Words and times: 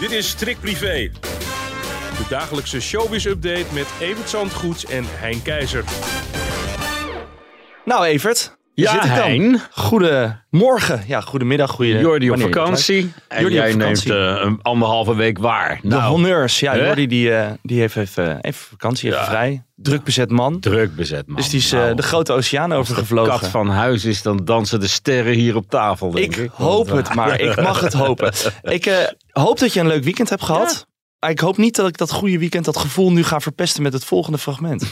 Dit 0.00 0.10
is 0.10 0.34
Trick 0.34 0.60
Privé. 0.60 1.10
De 2.16 2.24
dagelijkse 2.28 2.80
showbiz-update 2.80 3.66
met 3.72 3.86
Evert 4.00 4.28
Zandgoeds 4.28 4.84
en 4.84 5.04
Hein 5.06 5.42
Keizer. 5.42 5.84
Nou, 7.84 8.04
Evert. 8.04 8.58
Ja. 8.74 9.06
Hein. 9.06 9.60
Goedemorgen. 9.70 11.02
Ja, 11.06 11.20
goedemiddag. 11.20 11.70
Goede, 11.70 11.98
Jordi 11.98 12.30
op 12.30 12.40
vakantie. 12.40 13.12
En 13.28 13.40
Jordi 13.40 13.56
op 13.58 13.62
jij 13.62 13.72
vakantie. 13.72 14.12
neemt 14.12 14.38
eh, 14.38 14.44
een 14.44 14.58
anderhalve 14.62 15.14
week 15.14 15.38
waar. 15.38 15.78
De 15.82 15.88
Nou, 15.88 16.02
honneurs. 16.02 16.60
Ja, 16.60 16.72
Hè? 16.72 16.86
Jordi 16.86 17.06
die, 17.06 17.34
eh, 17.34 17.50
die 17.62 17.80
heeft 17.80 17.96
even, 17.96 18.40
even 18.40 18.60
vakantie, 18.68 19.08
even 19.08 19.20
Ja. 19.20 19.26
vrij. 19.28 19.64
Druk 19.76 20.04
bezet 20.04 20.30
man. 20.30 20.60
druk 20.60 20.96
bezet 20.96 21.26
man. 21.26 21.36
Dus 21.36 21.48
die 21.48 21.58
is 21.58 21.72
eh, 21.72 21.80
Nou, 21.80 21.94
de 21.94 22.02
grote 22.02 22.32
oceaan 22.32 22.72
als 22.72 22.86
de 22.86 22.92
overgevlogen. 22.92 23.38
kat 23.40 23.48
van 23.48 23.68
huis 23.68 24.04
is, 24.04 24.22
dan 24.22 24.36
dansen 24.44 24.80
de 24.80 24.88
sterren 24.88 25.34
hier 25.34 25.56
op 25.56 25.68
tafel, 25.70 26.10
denk 26.10 26.36
ik. 26.36 26.44
ik 26.44 26.50
hoop 26.54 26.88
Want, 26.88 27.00
eh, 27.00 27.06
het 27.06 27.14
maar. 27.14 27.40
Ik 27.40 27.56
mag 27.62 27.80
het 27.80 27.92
hopen. 27.92 28.32
Ik 28.62 28.86
eh, 28.86 28.96
hoop 29.30 29.58
dat 29.58 29.72
je 29.72 29.80
een 29.80 29.86
leuk 29.86 30.04
weekend 30.04 30.28
hebt 30.30 30.42
gehad. 30.42 30.86
Maar 31.20 31.30
Ik 31.30 31.38
hoop 31.40 31.56
niet 31.56 31.76
dat 31.76 31.88
ik 31.88 31.98
dat 31.98 32.10
goede 32.12 32.38
weekend, 32.38 32.64
dat 32.64 32.76
gevoel 32.78 33.12
nu 33.12 33.24
ga 33.24 33.40
verpesten 33.40 33.82
met 33.82 33.92
het 33.92 34.04
volgende 34.04 34.38
fragment. 34.38 34.84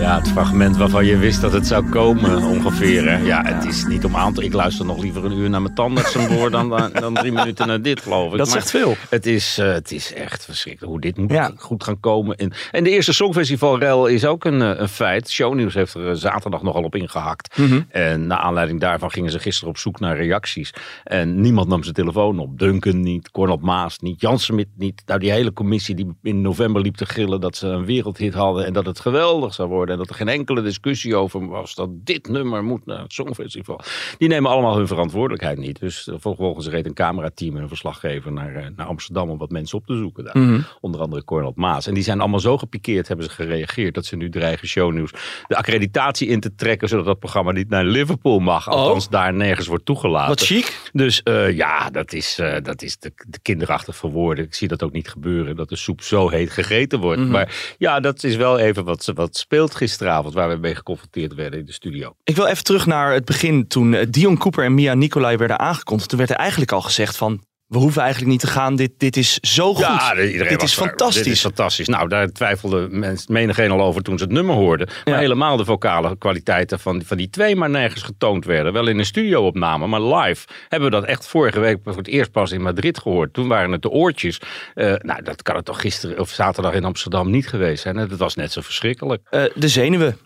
Ja, 0.00 0.18
het 0.18 0.28
fragment 0.28 0.76
waarvan 0.76 1.04
je 1.06 1.16
wist 1.16 1.40
dat 1.40 1.52
het 1.52 1.66
zou 1.66 1.88
komen 1.88 2.42
ongeveer. 2.42 3.08
Hè. 3.10 3.16
Ja, 3.16 3.42
het 3.44 3.64
is 3.64 3.84
niet 3.86 4.04
om 4.04 4.16
aan 4.16 4.34
te... 4.34 4.44
Ik 4.44 4.52
luister 4.52 4.86
nog 4.86 4.98
liever 5.02 5.24
een 5.24 5.32
uur 5.38 5.50
naar 5.50 5.62
mijn 5.62 5.74
tandartsen 5.74 6.28
door 6.36 6.50
dan, 6.50 6.68
dan, 6.68 6.90
dan 6.92 7.14
drie 7.14 7.32
minuten 7.32 7.66
naar 7.66 7.82
dit, 7.82 8.00
geloof 8.00 8.32
ik. 8.32 8.38
Dat 8.38 8.48
zegt 8.48 8.70
veel. 8.70 8.96
Het 9.10 9.26
is, 9.26 9.58
eh, 9.58 9.72
het 9.72 9.92
is 9.92 10.12
echt 10.14 10.44
verschrikkelijk 10.44 10.92
hoe 10.92 11.00
dit 11.00 11.16
moet 11.16 11.30
Ja. 11.30 11.52
goed 11.56 11.84
gaan 11.84 12.00
komen. 12.00 12.36
En, 12.36 12.52
en 12.70 12.84
de 12.84 12.90
eerste 12.90 13.12
Songfestivalrel 13.12 14.06
is 14.06 14.24
ook 14.24 14.44
een, 14.44 14.62
eh, 14.62 14.80
een 14.80 14.88
feit. 14.88 15.30
Shownieuws 15.30 15.74
heeft 15.74 15.94
er 15.94 16.08
eh, 16.08 16.14
zaterdag 16.14 16.62
nogal 16.62 16.82
op 16.82 16.94
ingehakt. 16.94 17.58
Mhm. 17.58 17.80
En 17.88 18.26
naar 18.26 18.38
aanleiding 18.38 18.80
daarvan 18.80 19.10
gingen 19.10 19.30
ze 19.30 19.38
gisteren 19.38 19.68
op 19.70 19.78
zoek 19.78 20.00
naar 20.00 20.16
reacties. 20.16 20.72
En 21.04 21.40
niemand 21.40 21.68
nam 21.68 21.82
zijn 21.82 21.94
telefoon 21.94 22.38
op. 22.38 22.58
Duncan 22.58 23.00
niet, 23.00 23.30
Cornel 23.30 23.58
Maas 23.60 23.98
niet, 23.98 24.20
Jan 24.20 24.38
Smit 24.38 24.68
niet. 24.76 25.02
Nou, 25.06 25.20
die 25.20 25.30
hele 25.30 25.52
commissie 25.52 25.94
die 25.94 26.14
in 26.22 26.40
november 26.40 26.82
liep 26.82 26.96
te 26.96 27.06
gillen 27.06 27.40
dat 27.40 27.56
ze 27.56 27.66
een 27.66 27.84
wereldhit 27.84 28.34
hadden. 28.34 28.66
En 28.66 28.72
dat 28.72 28.86
het 28.86 29.00
geweldig 29.00 29.54
zou 29.54 29.68
worden. 29.68 29.88
En 29.90 29.98
dat 29.98 30.08
er 30.08 30.14
geen 30.14 30.28
enkele 30.28 30.62
discussie 30.62 31.16
over 31.16 31.48
was 31.48 31.74
dat 31.74 31.88
dit 31.92 32.28
nummer 32.28 32.64
moet 32.64 32.86
naar 32.86 33.02
het 33.02 33.12
Songfestival. 33.12 33.80
Die 34.18 34.28
nemen 34.28 34.50
allemaal 34.50 34.76
hun 34.76 34.86
verantwoordelijkheid 34.86 35.58
niet. 35.58 35.80
Dus 35.80 36.08
vervolgens 36.14 36.68
reed 36.68 36.86
een 36.86 36.94
camerateam 36.94 37.56
en 37.56 37.62
een 37.62 37.68
verslaggever 37.68 38.32
naar, 38.32 38.54
eh, 38.54 38.66
naar 38.76 38.86
Amsterdam 38.86 39.30
om 39.30 39.38
wat 39.38 39.50
mensen 39.50 39.78
op 39.78 39.86
te 39.86 39.96
zoeken 39.96 40.24
daar. 40.24 40.38
Mhm. 40.38 40.60
Onder 40.80 41.00
andere 41.00 41.24
Cornel 41.24 41.52
Maas. 41.54 41.86
En 41.86 41.94
die 41.94 42.02
zijn 42.02 42.20
allemaal 42.20 42.40
zo 42.40 42.58
gepikeerd, 42.58 43.08
hebben 43.08 43.26
ze 43.26 43.32
gereageerd, 43.32 43.94
dat 43.94 44.04
ze 44.04 44.16
nu 44.16 44.30
dreigen 44.30 44.68
shownieuws 44.68 45.10
de 45.46 45.56
accreditatie 45.56 46.28
in 46.28 46.40
te 46.40 46.54
trekken, 46.54 46.88
zodat 46.88 47.04
dat 47.04 47.18
programma 47.18 47.52
niet 47.52 47.68
naar 47.68 47.84
Liverpool 47.84 48.38
mag. 48.38 48.68
Althans, 48.68 49.08
daar 49.08 49.34
nergens 49.34 49.66
wordt 49.66 49.84
toegelaten. 49.84 50.28
Wat 50.28 50.40
chic. 50.40 50.90
Dus 50.92 51.22
eh, 51.22 51.56
ja, 51.56 51.90
dat 51.90 52.12
is, 52.12 52.38
eh, 52.38 52.56
dat 52.62 52.82
is 52.82 52.98
de, 52.98 53.12
de 53.28 53.38
kinderachtig 53.42 53.96
verwoorden. 53.96 54.44
Ik 54.44 54.54
zie 54.54 54.68
dat 54.68 54.82
ook 54.82 54.92
niet 54.92 55.08
gebeuren, 55.08 55.56
dat 55.56 55.68
de 55.68 55.76
soep 55.76 56.02
zo 56.02 56.28
heet 56.28 56.50
gegeten 56.50 57.00
wordt. 57.00 57.20
Mhm. 57.20 57.30
Maar 57.30 57.74
ja, 57.78 58.00
dat 58.00 58.24
is 58.24 58.36
wel 58.36 58.58
even 58.58 58.84
wat, 58.84 59.12
wat 59.14 59.36
speelt 59.36 59.74
gisteravond, 59.80 60.34
waar 60.34 60.48
we 60.48 60.56
mee 60.56 60.74
geconfronteerd 60.74 61.34
werden 61.34 61.58
in 61.58 61.66
de 61.66 61.72
studio. 61.72 62.14
Ik 62.24 62.36
wil 62.36 62.46
even 62.46 62.64
terug 62.64 62.86
naar 62.86 63.12
het 63.12 63.24
begin 63.24 63.66
toen 63.66 63.94
eh, 63.94 64.06
Dion 64.10 64.38
Cooper 64.38 64.64
en 64.64 64.74
Mia 64.74 64.94
Nicolai 64.94 65.36
werden 65.36 65.58
aangekondigd. 65.58 66.08
Toen 66.08 66.18
werd 66.18 66.30
er 66.30 66.36
eigenlijk 66.36 66.72
al 66.72 66.80
gezegd 66.80 67.16
van, 67.16 67.44
we 67.70 67.78
hoeven 67.78 68.02
eigenlijk 68.02 68.30
niet 68.30 68.40
te 68.40 68.46
gaan. 68.46 68.76
Dit, 68.76 68.90
dit 68.96 69.16
is 69.16 69.38
zo 69.40 69.74
goed. 69.74 69.84
Ja, 69.84 70.14
dit 70.14 70.62
is 70.62 70.74
fantastisch. 70.74 71.22
Dit 71.24 71.32
is 71.32 71.40
fantastisch. 71.40 71.88
Nou, 71.88 72.08
daar 72.08 72.28
twijfelde 72.32 72.88
menigeen 73.26 73.70
al 73.70 73.80
over 73.80 74.02
toen 74.02 74.18
ze 74.18 74.24
het 74.24 74.32
nummer 74.32 74.54
hoorden. 74.54 74.86
Maar 75.04 75.14
Ja. 75.14 75.20
helemaal 75.20 75.56
de 75.56 75.64
vocale 75.64 76.16
kwaliteiten 76.18 76.80
van, 76.80 77.02
van 77.04 77.16
die 77.16 77.30
twee 77.30 77.56
maar 77.56 77.70
nergens 77.70 78.02
getoond 78.02 78.44
werden. 78.44 78.72
Wel 78.72 78.86
in 78.88 78.98
een 78.98 79.04
studio-opname, 79.04 79.86
maar 79.86 80.02
live 80.02 80.46
hebben 80.68 80.90
we 80.90 80.96
dat 80.96 81.04
echt 81.04 81.26
vorige 81.26 81.60
week 81.60 81.78
voor 81.84 81.96
het 81.96 82.08
eerst 82.08 82.32
pas 82.32 82.50
in 82.52 82.62
Madrid 82.62 82.98
gehoord. 82.98 83.32
Toen 83.32 83.48
waren 83.48 83.72
het 83.72 83.82
de 83.82 83.90
oortjes. 83.90 84.40
Eh, 84.74 84.94
nou, 84.98 85.22
dat 85.22 85.42
kan 85.42 85.56
het 85.56 85.64
toch 85.64 85.80
gisteren 85.80 86.18
of 86.18 86.30
zaterdag 86.30 86.72
in 86.74 86.84
Amsterdam 86.84 87.30
niet 87.30 87.48
geweest 87.48 87.82
zijn. 87.82 87.96
Dat 87.96 88.10
was 88.18 88.34
net 88.34 88.52
zo 88.52 88.60
verschrikkelijk. 88.60 89.22
Eh, 89.30 89.42
de 89.54 89.68
zenuwen. 89.68 90.16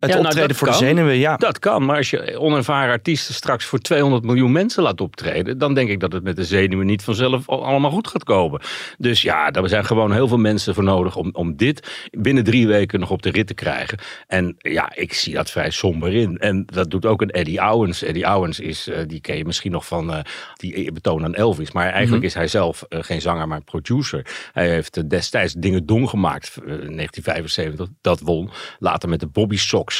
Het 0.00 0.10
Ja, 0.10 0.16
nou, 0.16 0.26
optreden 0.28 0.56
voor 0.56 0.66
de 0.68 0.74
zenuwen, 0.74 1.16
ja. 1.16 1.36
Dat 1.36 1.58
kan, 1.58 1.84
maar 1.84 1.96
als 1.96 2.10
je 2.10 2.38
onervaren 2.38 2.90
artiesten 2.92 3.34
straks 3.34 3.64
voor 3.64 3.78
200 3.78 4.24
miljoen 4.24 4.52
mensen 4.52 4.82
laat 4.82 5.00
optreden, 5.00 5.58
dan 5.58 5.74
denk 5.74 5.88
ik 5.88 6.00
dat 6.00 6.12
het 6.12 6.22
met 6.22 6.36
de 6.36 6.44
zenuwen 6.44 6.86
niet 6.86 7.02
vanzelf 7.02 7.48
al- 7.48 7.64
allemaal 7.64 7.90
goed 7.90 8.08
gaat 8.08 8.24
komen. 8.24 8.60
Dus 8.98 9.22
ja, 9.22 9.50
daar 9.50 9.68
zijn 9.68 9.84
gewoon 9.84 10.12
heel 10.12 10.28
veel 10.28 10.38
mensen 10.38 10.74
voor 10.74 10.82
nodig 10.84 11.16
om, 11.16 11.28
om 11.32 11.56
dit 11.56 12.08
binnen 12.10 12.44
drie 12.44 12.66
weken 12.66 13.00
nog 13.00 13.10
op 13.10 13.22
de 13.22 13.30
rit 13.30 13.46
te 13.46 13.54
krijgen. 13.54 13.98
En 14.26 14.54
ja, 14.58 14.92
ik 14.94 15.12
zie 15.12 15.34
dat 15.34 15.50
vrij 15.50 15.70
somber 15.70 16.14
in. 16.14 16.38
En 16.38 16.62
dat 16.66 16.90
doet 16.90 17.06
ook 17.06 17.22
een 17.22 17.30
Eddie 17.30 17.70
Owens. 17.70 18.02
Eddie 18.02 18.34
Owens 18.34 18.60
is, 18.60 18.88
eh, 18.88 18.98
die 19.06 19.20
ken 19.20 19.36
je 19.36 19.44
misschien 19.44 19.72
nog 19.72 19.86
van, 19.86 20.12
eh, 20.12 20.18
die 20.56 20.92
betoon 20.92 21.24
aan 21.24 21.34
Elvis. 21.34 21.72
Maar 21.72 21.88
eigenlijk 21.90 22.24
is 22.24 22.34
hij 22.34 22.48
zelf 22.48 22.82
eh, 22.82 22.98
geen 23.02 23.20
zanger, 23.20 23.48
maar 23.48 23.60
producer. 23.64 24.26
Hij 24.52 24.68
heeft 24.68 25.10
destijds 25.10 25.54
Dingen 25.54 25.86
Dong 25.86 26.08
gemaakt, 26.08 26.56
eh, 26.56 26.62
1975, 26.66 27.88
dat 28.00 28.20
won. 28.20 28.50
Later 28.78 29.08
met 29.08 29.20
de 29.20 29.26
Bobby 29.26 29.56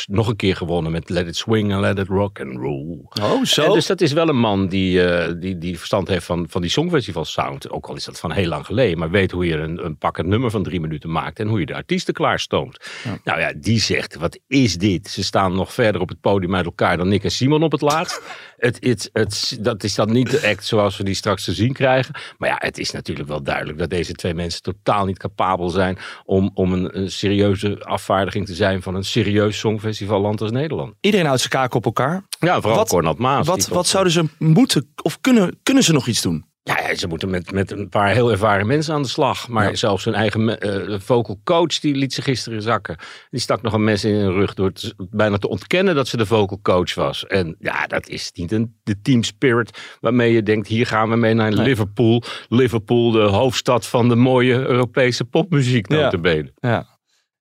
Nog 0.09 0.29
een 0.29 0.37
keer 0.37 0.57
gewonnen 0.57 0.93
met 0.93 1.09
Let 1.09 1.27
It 1.27 1.37
Swing 1.37 1.73
en 1.73 1.81
Let 1.81 1.99
It 1.99 2.09
Rock 2.09 2.41
and 2.41 2.57
Roll. 2.57 2.99
Oh, 3.23 3.45
zo. 3.45 3.63
En 3.65 3.73
dus 3.73 3.87
dat 3.87 4.01
is 4.01 4.13
wel 4.13 4.29
een 4.29 4.39
man 4.39 4.69
die, 4.69 5.03
eh, 5.03 5.35
die, 5.41 5.59
die 5.59 5.79
verstand 5.79 6.09
heeft 6.09 6.25
van, 6.25 6.47
van 6.49 6.61
die 6.61 6.71
Songfestival 6.71 7.25
sound. 7.25 7.71
Ook 7.71 7.87
al 7.87 7.95
is 7.95 8.05
dat 8.05 8.21
van 8.21 8.33
heel 8.33 8.49
lang 8.49 8.67
geleden. 8.67 8.99
Maar 8.99 9.11
weet 9.11 9.31
hoe 9.31 9.47
je 9.47 9.57
een, 9.57 9.85
een 9.85 9.97
pakkend 9.97 10.27
nummer 10.27 10.51
van 10.51 10.63
drie 10.63 10.81
minuten 10.81 11.11
maakt. 11.11 11.39
En 11.39 11.49
hoe 11.49 11.61
je 11.61 11.67
de 11.67 11.75
artiesten 11.75 12.15
klaarstoomt. 12.15 12.91
Nou 13.25 13.41
ja, 13.41 13.53
die 13.57 13.81
zegt, 13.81 14.17
wat 14.17 14.39
is 14.47 14.77
dit? 14.77 15.09
Ze 15.09 15.25
staan 15.25 15.55
nog 15.55 15.73
verder 15.73 16.01
op 16.01 16.09
het 16.09 16.21
podium 16.21 16.55
uit 16.55 16.65
elkaar 16.65 16.97
dan 16.97 17.09
Nick 17.09 17.25
en 17.25 17.31
Simon 17.31 17.63
op 17.63 17.73
het 17.73 17.81
laatst. 17.81 18.23
het, 18.57 18.77
het, 18.81 19.11
het, 19.13 19.59
dat 19.61 19.85
is 19.85 19.95
dan 19.95 20.13
niet 20.13 20.31
de 20.31 20.49
act 20.49 20.65
zoals 20.65 20.97
we 20.97 21.05
die 21.05 21.15
straks 21.15 21.45
te 21.45 21.53
zien 21.53 21.73
krijgen. 21.73 22.15
Maar 22.39 22.49
ja, 22.49 22.57
het 22.59 22.79
is 22.79 22.91
natuurlijk 22.91 23.29
wel 23.29 23.43
duidelijk 23.43 23.79
dat 23.79 23.91
deze 23.91 24.13
twee 24.13 24.35
mensen 24.35 24.63
totaal 24.63 25.05
niet 25.05 25.19
capabel 25.19 25.69
zijn 25.69 25.99
om, 26.25 26.51
om 26.55 26.73
een, 26.73 26.99
een 26.99 27.11
serieuze 27.11 27.85
afvaardiging 27.85 28.47
te 28.47 28.55
zijn 28.55 28.83
van 28.83 28.95
een 28.95 29.05
serieus 29.05 29.59
songfestivalland 29.81 30.41
als 30.41 30.51
Nederland. 30.51 30.95
Iedereen 31.01 31.27
houdt 31.27 31.41
zijn 31.41 31.53
kaak 31.53 31.75
op 31.75 31.85
elkaar. 31.85 32.23
Ja, 32.41 32.61
vooral 32.61 32.79
Wat- 32.79 32.89
Cornel 32.89 33.15
Maas. 33.19 33.47
Wat, 33.47 33.69
wat 33.69 33.87
zouden 33.87 34.13
ze 34.13 34.25
moeten 34.39 34.93
of 35.03 35.21
kunnen, 35.21 35.59
kunnen 35.63 35.83
ze 35.83 35.93
nog 35.93 36.07
iets 36.07 36.23
doen? 36.23 36.49
Ja, 36.63 36.81
ja, 36.89 36.95
ze 36.95 37.07
moeten 37.07 37.31
met, 37.31 37.53
met 37.53 37.71
een 37.71 37.89
paar 37.89 38.09
heel 38.13 38.31
ervaren 38.31 38.67
mensen 38.67 38.95
aan 38.95 39.03
de 39.03 39.09
slag. 39.09 39.49
Maar 39.49 39.77
zelfs 39.77 40.05
hun 40.05 40.15
eigen 40.15 40.61
eh, 40.61 40.99
vocal 41.01 41.41
coach 41.45 41.79
die 41.81 41.95
liet 41.95 42.13
ze 42.15 42.23
gisteren 42.23 42.63
zakken. 42.63 42.97
Die 43.31 43.41
stak 43.41 43.63
nog 43.63 43.73
een 43.73 43.85
mes 43.85 44.05
in 44.05 44.15
hun 44.15 44.33
rug 44.33 44.55
door 44.55 44.73
te- 44.73 44.95
bijna 45.11 45.37
te 45.39 45.49
ontkennen 45.49 45.95
dat 45.95 46.09
ze 46.09 46.17
de 46.17 46.27
vocal 46.27 46.59
coach 46.63 46.95
was. 46.95 47.27
En 47.27 47.57
ja, 47.59 47.87
dat 47.87 48.09
is 48.09 48.31
niet 48.35 48.53
een, 48.53 48.75
de 48.83 49.01
team 49.03 49.23
spirit 49.23 49.79
waarmee 50.01 50.33
je 50.33 50.43
denkt, 50.43 50.69
hier 50.69 50.87
gaan 50.87 51.11
we 51.11 51.17
mee 51.17 51.35
naar 51.35 51.51
Nee. 51.55 51.65
Liverpool. 51.65 52.23
Liverpool, 52.49 53.11
de 53.11 53.21
hoofdstad 53.21 53.87
van 53.87 54.09
de 54.09 54.17
mooie 54.17 54.55
Europese 54.67 55.25
popmuziek 55.25 55.93
Ja. 55.93 56.01
notabene. 56.01 56.53
Ja. 56.55 56.87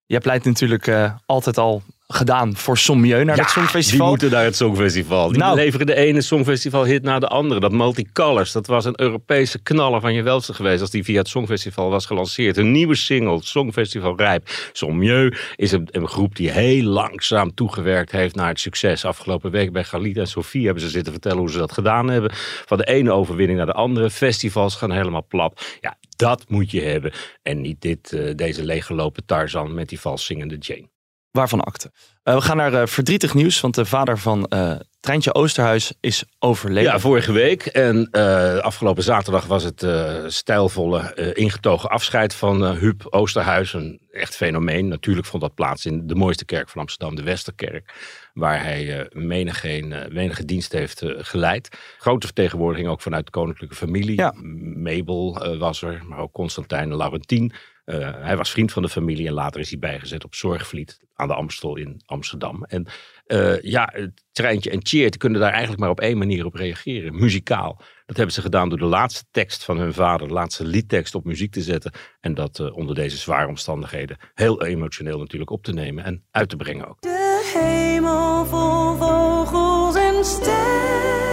Je 0.05 0.13
hebt 0.13 0.25
pleit 0.25 0.43
natuurlijk 0.45 0.87
eh, 0.87 1.13
altijd 1.25 1.57
al 1.57 1.81
gedaan 2.13 2.55
voor 2.55 2.77
Sommieu 2.77 3.23
naar 3.23 3.35
het 3.35 3.43
die 3.45 3.53
Songfestival. 3.53 4.07
moeten 4.07 4.31
naar 4.31 4.43
het 4.43 4.55
Songfestival. 4.55 5.29
Die 5.29 5.37
Nou. 5.37 5.55
leveren 5.55 5.85
de 5.85 5.95
ene 5.95 6.21
Songfestival 6.21 6.85
hit 6.85 7.03
na 7.03 7.19
de 7.19 7.27
andere. 7.27 7.59
Dat 7.59 7.71
Multicolors, 7.71 8.51
dat 8.51 8.67
was 8.67 8.85
een 8.85 9.01
Europese 9.01 9.61
knaller 9.61 10.01
van 10.01 10.13
je 10.13 10.21
welste 10.21 10.53
geweest... 10.53 10.81
als 10.81 10.89
die 10.89 11.03
via 11.03 11.17
het 11.17 11.27
Songfestival 11.27 11.89
was 11.89 12.05
gelanceerd. 12.05 12.57
Een 12.57 12.71
nieuwe 12.71 12.95
single, 12.95 13.39
Songfestival 13.43 14.17
Rijp. 14.17 14.49
Sommieu 14.71 15.33
is 15.55 15.71
een, 15.71 15.87
een 15.91 16.07
groep 16.07 16.35
die 16.35 16.49
heel 16.51 16.83
langzaam 16.83 17.53
toegewerkt 17.53 18.11
heeft 18.11 18.35
naar 18.35 18.47
het 18.47 18.59
succes. 18.59 19.05
Afgelopen 19.05 19.51
week 19.51 19.71
bij 19.71 19.83
Galit 19.83 20.17
en 20.17 20.27
Sofie 20.27 20.65
hebben 20.65 20.83
ze 20.83 20.89
zitten 20.89 21.11
vertellen 21.13 21.37
hoe 21.37 21.51
ze 21.51 21.57
dat 21.57 21.71
gedaan 21.71 22.07
hebben. 22.09 22.31
Van 22.65 22.77
de 22.77 22.85
ene 22.85 23.11
overwinning 23.11 23.57
naar 23.57 23.67
de 23.67 23.73
andere. 23.73 24.09
Festivals 24.09 24.75
gaan 24.75 24.91
helemaal 24.91 25.25
plat. 25.27 25.77
Ja, 25.81 25.97
dat 26.15 26.45
moet 26.47 26.71
je 26.71 26.81
hebben. 26.81 27.11
En 27.43 27.61
niet 27.61 27.81
dit, 27.81 28.13
eh, 28.13 28.35
deze 28.35 28.63
leeggelopen 28.63 29.25
Tarzan 29.25 29.73
met 29.73 29.89
die 29.89 29.99
vals 29.99 30.25
zingende 30.25 30.57
Jane. 30.57 30.87
Waarvan 31.31 31.61
akte. 31.61 31.91
Eh, 32.23 32.35
we 32.35 32.41
gaan 32.41 32.57
naar 32.57 32.73
eh, 32.73 32.87
verdrietig 32.87 33.33
nieuws, 33.33 33.59
want 33.59 33.75
de 33.75 33.85
vader 33.85 34.17
van 34.17 34.45
eh, 34.45 34.75
Treintje 34.99 35.33
Oosterhuis 35.33 35.93
is 35.99 36.23
overleden. 36.39 36.91
Ja, 36.91 36.99
vorige 36.99 37.31
week. 37.31 37.65
En 37.65 38.09
uh, 38.11 38.57
afgelopen 38.57 39.03
zaterdag 39.03 39.45
was 39.45 39.63
het 39.63 39.83
uh, 39.83 40.15
stijlvolle, 40.27 41.13
uh, 41.15 41.29
ingetogen 41.33 41.89
afscheid 41.89 42.33
van 42.33 42.75
Huub 42.75 43.07
Oosterhuis. 43.09 43.73
Een 43.73 44.01
echt 44.11 44.35
fenomeen. 44.35 44.87
Natuurlijk 44.87 45.27
vond 45.27 45.41
dat 45.41 45.53
plaats 45.53 45.85
in 45.85 46.07
de 46.07 46.15
mooiste 46.15 46.45
kerk 46.45 46.69
van 46.69 46.81
Amsterdam, 46.81 47.15
de 47.15 47.23
Westerkerk. 47.23 47.93
Waar 48.33 48.63
hij 48.63 49.09
menige, 49.11 50.07
menige 50.11 50.45
dienst 50.45 50.71
heeft 50.71 51.01
geleid. 51.05 51.77
Grote 51.97 52.25
vertegenwoordiging 52.25 52.89
ook 52.89 53.01
vanuit 53.01 53.25
de 53.25 53.31
koninklijke 53.31 53.75
familie. 53.75 54.17
Ja. 54.17 54.33
Mabel 54.75 55.57
was 55.57 55.81
er, 55.81 56.01
maar 56.07 56.19
ook 56.19 56.31
Constantijn 56.31 56.91
en 56.91 56.97
Laurentien. 56.97 57.53
Hij 57.97 58.37
was 58.37 58.51
vriend 58.51 58.71
van 58.71 58.81
de 58.81 58.89
familie 58.89 59.27
en 59.27 59.33
later 59.33 59.59
is 59.59 59.69
hij 59.69 59.79
bijgezet 59.79 60.23
op 60.23 60.35
Zorgvliet 60.35 60.99
aan 61.13 61.27
de 61.27 61.33
Amstel 61.33 61.75
in 61.75 62.01
Amsterdam. 62.05 62.63
En 62.63 62.87
uh, 63.27 63.61
ja, 63.61 63.89
het 63.93 64.23
treintje 64.31 64.69
en 64.69 64.85
Cheert 64.85 65.17
kunnen 65.17 65.39
daar 65.39 65.51
eigenlijk 65.51 65.81
maar 65.81 65.89
op 65.89 65.99
één 65.99 66.17
manier 66.17 66.45
op 66.45 66.53
reageren. 66.53 67.19
Muzikaal. 67.19 67.81
Dat 68.05 68.17
hebben 68.17 68.35
ze 68.35 68.41
gedaan 68.41 68.69
door 68.69 68.77
de 68.77 68.85
laatste 68.85 69.25
tekst 69.31 69.63
van 69.63 69.77
hun 69.77 69.93
vader, 69.93 70.27
de 70.27 70.33
laatste 70.33 70.65
liedtekst 70.65 71.15
op 71.15 71.25
muziek 71.25 71.51
te 71.51 71.61
zetten. 71.61 71.91
En 72.19 72.33
dat 72.33 72.59
uh, 72.59 72.77
onder 72.77 72.95
deze 72.95 73.17
zware 73.17 73.47
omstandigheden 73.47 74.17
heel 74.33 74.63
emotioneel 74.63 75.19
natuurlijk 75.19 75.51
op 75.51 75.63
te 75.63 75.73
nemen 75.73 76.03
en 76.03 76.23
uit 76.31 76.49
te 76.49 76.55
brengen 76.55 76.87
ook. 76.87 77.01
De 77.01 77.51
hemel 77.53 78.45
vol 78.45 78.95
vogels 78.95 79.95
en 79.95 80.25
sterren. 80.25 81.29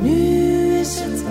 Nu 0.00 0.78
is 0.78 1.00
het 1.00 1.24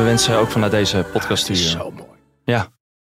we 0.00 0.06
wensen 0.06 0.36
ook 0.38 0.48
vanuit 0.50 0.72
deze 0.72 1.06
podcast 1.12 1.48
Het 1.48 1.56
is 1.56 1.68
studio. 1.68 1.84
zo 1.84 1.90
mooi. 1.90 2.18
Ja. 2.44 2.58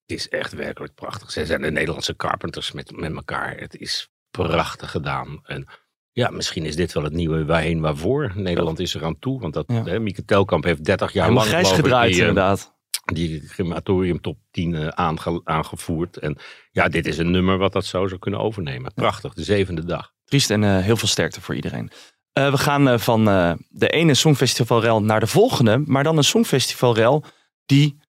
Het 0.07 0.17
is 0.19 0.29
echt 0.29 0.53
werkelijk 0.53 0.95
prachtig. 0.95 1.31
Zij 1.31 1.45
zijn 1.45 1.63
de 1.63 1.71
Nederlandse 1.71 2.17
Carpenters 2.17 2.73
met, 2.73 2.97
met 2.97 3.15
elkaar. 3.15 3.57
Het 3.57 3.77
is 3.77 4.09
prachtig 4.31 4.91
gedaan. 4.91 5.41
En 5.45 5.67
ja, 6.13 6.31
misschien 6.31 6.65
is 6.65 6.77
dit 6.77 6.93
wel 6.93 7.03
het 7.03 7.13
nieuwe 7.13 7.45
waarheen 7.45 7.81
waarvoor. 7.81 8.33
Nederland 8.35 8.79
is 8.79 8.95
er 8.95 9.05
aan 9.05 9.19
toe. 9.19 9.41
Want 9.41 9.55
dat, 9.55 9.65
Ja. 9.69 9.83
hè, 9.85 9.99
Mieke 10.01 10.25
Telkamp 10.25 10.65
heeft 10.65 10.85
30 10.85 11.13
jaar 11.13 11.25
Helemaal 11.25 11.47
lang 11.49 11.57
grijs 11.59 11.77
gedraaid 11.77 12.13
die, 12.13 12.23
eh, 12.23 12.29
inderdaad. 12.29 12.75
die 13.05 13.47
crematorium 13.47 14.21
top 14.21 14.39
10 14.51 14.75
eh, 14.75 14.89
aange- 14.89 15.41
aangevoerd. 15.45 16.17
En 16.17 16.37
ja, 16.71 16.89
dit 16.89 17.07
is 17.07 17.19
een 17.19 17.31
nummer 17.31 17.59
wat 17.59 17.73
dat 17.73 17.85
zo 17.85 18.07
zou 18.07 18.21
kunnen 18.21 18.41
overnemen. 18.41 18.95
Prachtig, 18.95 19.35
de 19.35 19.45
zevende 19.45 19.85
dag. 19.85 20.13
Triest 20.25 20.51
en 20.51 20.65
eh, 20.65 20.79
heel 20.79 20.97
veel 20.97 21.09
sterkte 21.09 21.41
voor 21.41 21.55
iedereen. 21.55 21.91
Eh, 22.37 22.51
we 22.51 22.59
gaan 22.59 22.89
eh, 22.89 22.99
van 22.99 23.29
eh, 23.29 23.53
de 23.69 23.89
ene 23.89 24.15
Songfestivalrel 24.15 25.03
naar 25.03 25.21
de 25.21 25.27
volgende. 25.27 25.83
Maar 25.87 26.05
dan 26.05 26.17
een 26.17 26.25
Songfestivalrel 26.25 27.25
die 27.67 28.01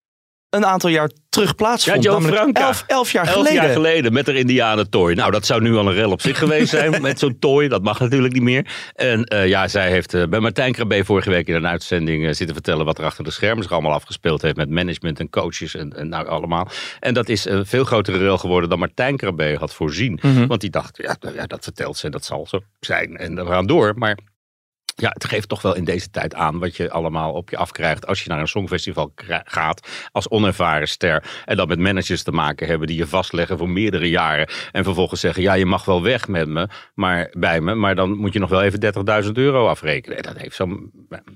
een 0.49 0.65
aantal 0.65 0.89
jaar 0.89 1.09
terug 1.29 1.55
plaatsvond. 1.55 2.03
Ja, 2.03 2.11
namelijk 2.11 2.37
Franka. 2.37 2.61
Elf, 2.61 2.83
elf 2.87 3.11
jaar 3.11 3.25
Elf 3.25 3.35
geleden. 3.35 3.53
jaar 3.53 3.71
geleden 3.73 4.13
met 4.13 4.25
haar 4.25 4.35
indianentooi. 4.35 5.15
Nou, 5.15 5.31
dat 5.31 5.45
zou 5.45 5.61
nu 5.61 5.75
al 5.75 5.87
een 5.87 5.93
rel 5.93 6.11
op 6.11 6.21
zich 6.21 6.37
geweest 6.37 6.69
zijn 6.69 7.01
met 7.01 7.19
zo'n 7.19 7.39
tooi. 7.39 7.67
Dat 7.67 7.83
mag 7.83 7.99
natuurlijk 7.99 8.33
niet 8.33 8.43
meer. 8.43 8.91
En 8.93 9.23
eh, 9.23 9.47
ja, 9.47 9.67
zij 9.67 9.89
heeft 9.89 10.13
eh, 10.13 10.23
bij 10.27 10.39
Martijn 10.39 10.71
Krabbe 10.71 11.05
vorige 11.05 11.29
week 11.29 11.47
in 11.47 11.55
een 11.55 11.67
uitzending 11.67 12.25
eh, 12.25 12.33
zitten 12.33 12.55
vertellen 12.55 12.85
wat 12.85 12.97
er 12.97 13.05
achter 13.05 13.23
de 13.23 13.31
schermen 13.31 13.63
zich 13.63 13.71
allemaal 13.71 13.93
afgespeeld 13.93 14.41
heeft 14.41 14.55
met 14.55 14.69
management 14.69 15.19
en 15.19 15.29
coaches 15.29 15.75
en, 15.75 15.93
en 15.93 16.09
nou 16.09 16.27
allemaal. 16.27 16.67
En 16.99 17.13
dat 17.13 17.29
is 17.29 17.45
een 17.45 17.65
veel 17.65 17.83
grotere 17.83 18.17
rel 18.17 18.37
geworden 18.37 18.69
dan 18.69 18.79
Martijn 18.79 19.17
Krabbe 19.17 19.55
had 19.59 19.73
voorzien. 19.73 20.19
Mhm. 20.21 20.47
Want 20.47 20.61
die 20.61 20.69
dacht, 20.69 20.97
ja, 20.97 21.15
nou 21.19 21.35
ja, 21.35 21.45
dat 21.45 21.63
vertelt 21.63 21.97
ze, 21.97 22.09
dat 22.09 22.25
zal 22.25 22.47
zo 22.47 22.59
zijn. 22.79 23.17
En 23.17 23.35
we 23.35 23.45
gaan 23.45 23.67
door. 23.67 23.93
Maar 23.95 24.17
ja, 24.99 25.09
het 25.13 25.25
geeft 25.25 25.49
toch 25.49 25.61
wel 25.61 25.75
in 25.75 25.83
deze 25.83 26.09
tijd 26.09 26.35
aan 26.35 26.59
wat 26.59 26.75
je 26.75 26.91
allemaal 26.91 27.33
op 27.33 27.49
je 27.49 27.57
afkrijgt 27.57 28.07
als 28.07 28.23
je 28.23 28.29
naar 28.29 28.39
een 28.39 28.47
songfestival 28.47 29.11
gaat 29.43 29.87
als 30.11 30.29
onervaren 30.29 30.87
ster. 30.87 31.23
En 31.45 31.57
dan 31.57 31.67
met 31.67 31.79
managers 31.79 32.23
te 32.23 32.31
maken 32.31 32.67
hebben 32.67 32.87
die 32.87 32.97
je 32.97 33.07
vastleggen 33.07 33.57
voor 33.57 33.69
meerdere 33.69 34.09
jaren. 34.09 34.49
En 34.71 34.83
vervolgens 34.83 35.21
zeggen, 35.21 35.43
ja, 35.43 35.53
je 35.53 35.65
mag 35.65 35.85
wel 35.85 36.03
weg 36.03 36.27
met 36.27 36.47
me, 36.47 36.67
maar 36.93 37.33
bij 37.37 37.61
me, 37.61 37.75
maar 37.75 37.95
dan 37.95 38.17
moet 38.17 38.33
je 38.33 38.39
nog 38.39 38.49
wel 38.49 38.61
even 38.61 39.25
30.000 39.25 39.31
euro 39.33 39.67
afrekenen. 39.67 40.17
En 40.17 40.23
dat 40.23 40.37
heeft 40.37 40.55
zo'n 40.55 40.91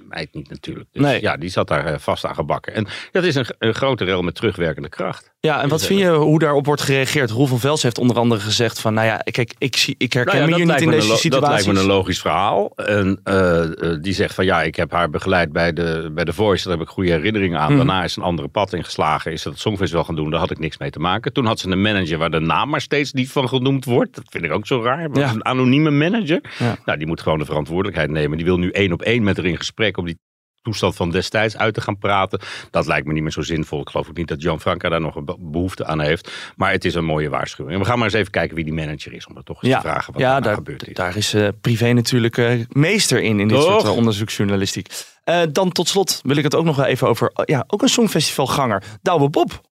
meid 0.09 0.33
niet 0.33 0.49
natuurlijk. 0.49 0.89
Dus 0.91 1.01
Nee. 1.01 1.21
ja, 1.21 1.37
die 1.37 1.49
zat 1.49 1.67
daar 1.67 1.85
eh, 1.85 1.99
vast 1.99 2.25
aan 2.25 2.35
gebakken. 2.35 2.73
En 2.73 2.87
dat 3.11 3.23
is 3.23 3.35
een, 3.35 3.45
een 3.59 3.73
grote 3.73 4.03
rel 4.03 4.21
met 4.21 4.35
terugwerkende 4.35 4.89
kracht. 4.89 5.31
Ja, 5.39 5.61
en 5.61 5.69
wat 5.69 5.81
Is 5.81 5.87
vind 5.87 5.99
je 5.99 6.09
hoe 6.09 6.39
daarop 6.39 6.65
wordt 6.65 6.81
gereageerd? 6.81 7.29
Roel 7.29 7.45
van 7.45 7.59
Vels 7.59 7.83
heeft 7.83 7.97
onder 7.97 8.17
andere 8.17 8.41
gezegd 8.41 8.79
van, 8.79 8.93
nou 8.93 9.07
ja, 9.07 9.17
kijk, 9.17 9.53
ik, 9.57 9.75
zie, 9.75 9.95
ik 9.97 10.13
herken 10.13 10.33
Nou 10.33 10.49
ja, 10.49 10.57
me 10.57 10.63
hier 10.63 10.73
niet 10.73 10.81
in 10.81 10.89
deze 10.91 11.01
situatie. 11.01 11.29
Dat 11.29 11.49
lijkt 11.49 11.65
me 11.65 11.79
een 11.79 11.85
logisch 11.85 12.21
verhaal. 12.21 12.71
En 12.75 13.19
eh, 13.23 13.50
eh, 13.59 14.01
die 14.01 14.13
zegt 14.13 14.35
van 14.35 14.45
ja, 14.45 14.61
ik 14.61 14.75
heb 14.75 14.91
haar 14.91 15.09
begeleid 15.09 15.51
bij 15.51 15.73
de, 15.73 16.11
bij 16.13 16.23
de 16.23 16.33
Voice. 16.33 16.67
Daar 16.67 16.77
heb 16.77 16.87
ik 16.87 16.93
goede 16.93 17.11
herinneringen 17.11 17.59
aan. 17.59 17.67
Hmm. 17.67 17.75
Daarna 17.75 18.03
is 18.03 18.15
een 18.15 18.23
andere 18.23 18.47
pad 18.47 18.73
ingeslagen. 18.73 19.31
Is 19.31 19.43
dat 19.43 19.53
het 19.53 19.61
Songfestival 19.61 20.03
gaan 20.03 20.15
doen. 20.15 20.29
Daar 20.29 20.39
had 20.39 20.51
ik 20.51 20.59
niks 20.59 20.77
mee 20.77 20.89
te 20.89 20.99
maken. 20.99 21.33
Toen 21.33 21.45
had 21.45 21.59
ze 21.59 21.69
een 21.69 21.81
manager 21.81 22.17
waar 22.17 22.31
de 22.31 22.39
naam 22.39 22.69
maar 22.69 22.81
steeds 22.81 23.13
niet 23.13 23.31
van 23.31 23.47
genoemd 23.47 23.85
wordt. 23.85 24.15
Dat 24.15 24.25
vind 24.29 24.43
ik 24.43 24.51
ook 24.51 24.67
zo 24.67 24.83
raar. 24.83 25.09
Ja. 25.13 25.29
Een 25.29 25.45
anonieme 25.45 25.91
manager. 25.91 26.41
Ja. 26.59 26.77
Nou, 26.85 26.97
die 26.97 27.07
moet 27.07 27.21
gewoon 27.21 27.39
de 27.39 27.45
verantwoordelijkheid 27.45 28.09
nemen. 28.09 28.37
Die 28.37 28.45
wil 28.45 28.57
nu 28.57 28.69
één 28.69 28.93
op 28.93 29.01
één 29.01 29.23
met 29.23 29.37
haar 29.37 29.45
in 29.45 29.57
gesprek 29.57 29.97
om 29.97 30.05
die 30.05 30.17
toestand 30.61 30.95
van 30.95 31.11
destijds 31.11 31.57
uit 31.57 31.73
te 31.73 31.81
gaan 31.81 31.97
praten. 31.97 32.39
Dat 32.71 32.85
lijkt 32.87 33.07
me 33.07 33.13
niet 33.13 33.21
meer 33.23 33.31
zo 33.31 33.41
zinvol. 33.41 33.81
Ik 33.81 33.89
geloof 33.89 34.09
ook 34.09 34.17
niet 34.17 34.27
dat 34.27 34.41
Jan 34.41 34.61
Franka 34.61 34.89
daar 34.89 35.01
nog 35.01 35.15
een 35.15 35.25
be- 35.25 35.35
behoefte 35.39 35.85
aan 35.85 35.99
heeft. 35.99 36.31
Maar 36.55 36.71
het 36.71 36.85
is 36.85 36.95
een 36.95 37.05
mooie 37.05 37.29
waarschuwing. 37.29 37.75
En 37.75 37.81
we 37.81 37.87
gaan 37.87 37.97
maar 37.97 38.07
eens 38.07 38.15
even 38.17 38.31
kijken 38.31 38.55
wie 38.55 38.63
die 38.65 38.73
manager 38.73 39.13
is. 39.13 39.27
Om 39.27 39.37
er 39.37 39.43
toch 39.43 39.63
eens 39.63 39.71
Ja, 39.71 39.79
te 39.81 39.87
vragen 39.87 40.13
wat 40.13 40.21
ja 40.21 40.39
daar, 40.39 40.55
gebeurd 40.55 40.87
is. 40.87 40.93
daar 40.93 41.17
is 41.17 41.33
eh, 41.33 41.47
privé 41.61 41.91
natuurlijk 41.93 42.37
eh, 42.37 42.59
meester 42.69 43.21
in, 43.21 43.39
in 43.39 43.47
dit 43.47 43.57
Toch? 43.57 43.65
soort 43.71 43.83
eh, 43.83 43.95
onderzoeksjournalistiek. 43.95 44.87
Dan 45.51 45.71
tot 45.71 45.87
slot 45.87 46.19
wil 46.23 46.35
ik 46.37 46.43
het 46.43 46.55
ook 46.55 46.65
nog 46.65 46.75
wel 46.75 46.85
even 46.85 47.07
over, 47.07 47.31
ja, 47.45 47.63
ook 47.67 47.81
een 47.81 47.87
songfestivalganger, 47.89 48.83
Douwe 49.01 49.29
Bob. 49.29 49.61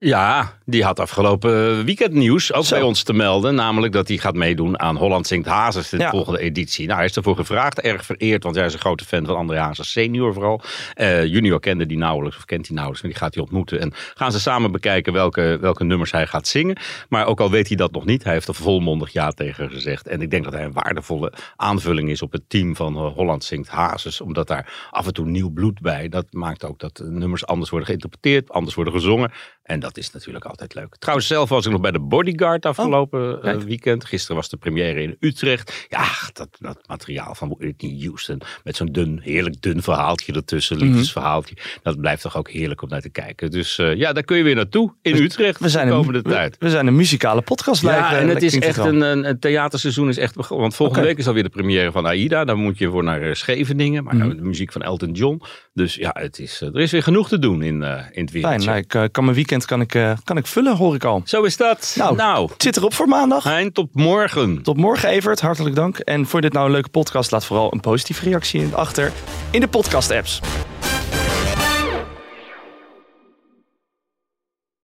Ja, 0.00 0.58
die 0.64 0.84
had 0.84 1.00
afgelopen 1.00 1.84
weekend 1.84 2.12
nieuws 2.12 2.52
ook 2.52 2.64
Zo. 2.64 2.74
bij 2.74 2.84
ons 2.84 3.02
te 3.02 3.12
melden. 3.12 3.54
Namelijk 3.54 3.92
dat 3.92 4.08
hij 4.08 4.16
gaat 4.16 4.34
meedoen 4.34 4.80
aan 4.80 4.96
Holland 4.96 5.26
Zingt 5.26 5.46
Hazes, 5.48 5.88
de 5.88 5.96
Ja. 5.98 6.10
volgende 6.10 6.38
editie. 6.40 6.84
Nou, 6.86 6.98
hij 6.98 7.06
is 7.08 7.16
ervoor 7.16 7.36
gevraagd, 7.36 7.80
erg 7.80 8.04
vereerd, 8.04 8.42
want 8.42 8.56
hij 8.56 8.64
is 8.64 8.72
een 8.72 8.78
grote 8.78 9.04
fan 9.04 9.26
van 9.26 9.36
André 9.36 9.58
Hazes 9.58 9.90
senior 9.92 10.32
vooral. 10.32 10.60
Eh, 10.94 11.24
junior 11.24 11.60
kende 11.60 11.86
die 11.86 11.98
nauwelijks, 11.98 12.36
of 12.36 12.44
kent 12.44 12.66
hij 12.66 12.74
nauwelijks, 12.74 13.02
maar 13.02 13.12
die 13.12 13.20
gaat 13.20 13.34
hij 13.34 13.42
ontmoeten. 13.42 13.80
En 13.80 13.92
gaan 14.14 14.32
ze 14.32 14.40
samen 14.40 14.72
bekijken 14.72 15.12
welke, 15.12 15.58
welke 15.60 15.84
nummers 15.84 16.10
hij 16.12 16.26
gaat 16.26 16.46
zingen. 16.48 16.76
Maar 17.08 17.26
ook 17.26 17.40
al 17.40 17.50
weet 17.50 17.68
hij 17.68 17.76
dat 17.76 17.92
nog 17.92 18.04
niet, 18.04 18.24
hij 18.24 18.32
heeft 18.32 18.48
er 18.48 18.54
volmondig 18.54 19.12
ja 19.12 19.30
tegen 19.30 19.70
gezegd. 19.70 20.06
En 20.08 20.20
ik 20.22 20.30
denk 20.30 20.44
dat 20.44 20.52
hij 20.52 20.64
een 20.64 20.72
waardevolle 20.72 21.32
aanvulling 21.56 22.10
is 22.10 22.22
op 22.22 22.32
het 22.32 22.42
team 22.48 22.76
van 22.76 22.96
eh, 22.96 23.12
Holland 23.14 23.44
Zingt 23.44 23.68
Hazes. 23.68 24.20
Omdat 24.20 24.46
daar 24.48 24.88
af 24.90 25.06
en 25.06 25.12
toe 25.12 25.26
nieuw 25.26 25.50
bloed 25.50 25.80
bij. 25.80 26.08
Dat 26.08 26.26
maakt 26.30 26.64
ook 26.64 26.78
dat 26.78 27.02
nummers 27.04 27.46
anders 27.46 27.70
worden 27.70 27.88
geïnterpreteerd, 27.88 28.50
anders 28.50 28.74
worden 28.74 28.92
gezongen. 28.92 29.32
En 29.68 29.80
dat 29.80 29.96
is 29.96 30.10
natuurlijk 30.10 30.44
altijd 30.44 30.74
leuk. 30.74 30.96
Trouwens, 30.98 31.28
zelf 31.28 31.48
was 31.48 31.66
ik 31.66 31.72
nog 31.72 31.80
bij 31.80 31.90
de 31.90 32.00
Bodyguard 32.00 32.66
afgelopen 32.66 33.34
eh, 33.36 33.42
kijk. 33.42 33.62
weekend. 33.62 34.04
Gisteren 34.04 34.36
was 34.36 34.48
de 34.48 34.56
première 34.56 35.02
in 35.02 35.16
Utrecht. 35.20 35.86
Ja, 35.88 36.04
dat, 36.32 36.48
dat 36.58 36.78
materiaal 36.86 37.34
van 37.34 37.54
Whitney 37.58 37.96
Houston. 38.04 38.40
Met 38.64 38.76
zo'n 38.76 38.86
dun, 38.86 39.20
heerlijk 39.22 39.60
dun 39.62 39.82
verhaaltje 39.82 40.32
ertussen. 40.32 40.76
Mhm. 40.76 40.86
Liefdesverhaaltje. 40.86 41.54
Dat 41.82 42.00
blijft 42.00 42.22
toch 42.22 42.36
ook 42.36 42.50
heerlijk 42.50 42.82
om 42.82 42.88
naar 42.88 43.00
te 43.00 43.10
kijken. 43.10 43.50
Dus 43.50 43.78
eh, 43.78 43.94
ja, 43.94 44.12
daar 44.12 44.22
kun 44.22 44.36
je 44.36 44.42
weer 44.42 44.54
naartoe 44.54 44.94
in 45.02 45.14
Utrecht 45.16 45.60
We 45.60 45.68
zijn, 45.68 45.86
de 45.86 45.92
een, 45.92 45.98
komende 45.98 46.20
we, 46.22 46.28
tijd. 46.28 46.56
we 46.58 46.70
zijn 46.70 46.86
een 46.86 46.96
muzikale 46.96 47.42
podcast. 47.42 47.82
Ja, 47.82 48.12
eh, 48.12 48.20
en 48.20 48.28
het 48.28 48.42
is 48.42 48.58
echt 48.58 48.78
een, 48.78 49.00
een, 49.00 49.28
een 49.28 49.38
theaterseizoen 49.38 50.08
is 50.08 50.16
echt 50.16 50.34
begonnen. 50.34 50.60
Want 50.60 50.74
volgende 50.74 51.02
week 51.06 51.18
is 51.18 51.26
alweer 51.26 51.42
de 51.42 51.48
première 51.48 51.92
van 51.92 52.06
Aida. 52.06 52.44
Dan 52.44 52.58
moet 52.58 52.78
je 52.78 52.90
voor 52.90 53.04
naar 53.04 53.22
eh, 53.22 53.34
Scheveningen. 53.34 54.04
Maar 54.04 54.16
Mhm. 54.16 54.28
de 54.28 54.42
muziek 54.42 54.72
van 54.72 54.82
Elton 54.82 55.12
John. 55.12 55.42
Dus 55.74 55.94
ja, 55.94 56.10
het 56.18 56.38
is, 56.38 56.60
eh, 56.62 56.68
er 56.68 56.80
is 56.80 56.90
weer 56.90 57.02
genoeg 57.02 57.28
te 57.28 57.38
doen 57.38 57.62
in, 57.62 57.82
eh, 57.82 57.88
in 57.90 58.22
het 58.22 58.30
Fijn, 58.30 58.42
wereldje. 58.42 58.66
nou, 58.68 58.78
ik 58.78 58.94
eh, 58.94 59.04
kan 59.10 59.24
mijn 59.24 59.36
weekend 59.36 59.57
kan 59.64 59.80
ik, 59.80 59.94
eh, 59.94 60.12
kan 60.24 60.36
ik 60.36 60.46
vullen, 60.46 60.76
hoor 60.76 60.94
ik 60.94 61.04
al. 61.04 61.22
Zo 61.24 61.42
is 61.42 61.56
dat. 61.56 61.94
Nou. 61.98 62.16
nou 62.16 62.50
Het 62.52 62.62
zit 62.62 62.76
erop 62.76 62.94
voor 62.94 63.08
maandag. 63.08 63.44
Hein, 63.44 63.72
tot 63.72 63.88
morgen. 63.92 64.62
Tot 64.62 64.76
morgen, 64.76 65.08
Evert. 65.08 65.40
Hartelijk 65.40 65.74
dank. 65.74 65.98
En 65.98 66.26
voor 66.26 66.40
dit 66.40 66.52
nou 66.52 66.66
een 66.66 66.72
leuke 66.72 66.88
podcast, 66.88 67.30
laat 67.30 67.44
vooral 67.44 67.72
een 67.72 67.80
positieve 67.80 68.24
reactie 68.24 68.74
achter 68.74 69.12
in 69.50 69.60
de 69.60 69.68
podcast-apps. 69.68 70.40